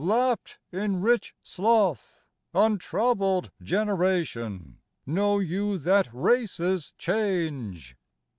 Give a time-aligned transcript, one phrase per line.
[0.03, 4.79] Lapped in rich sloth; untroubled generation!
[5.05, 7.95] Know you that races change?